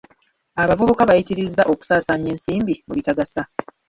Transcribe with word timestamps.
Abavubuka 0.61 1.07
bayitirizza 1.09 1.61
okusaasaanya 1.73 2.27
ensimbi 2.35 2.73
mu 2.87 2.93
bitagasa. 2.97 3.41